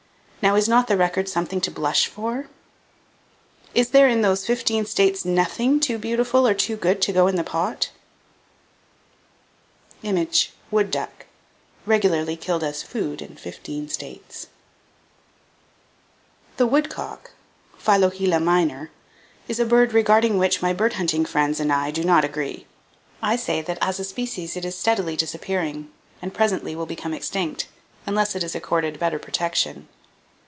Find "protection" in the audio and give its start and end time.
29.19-29.87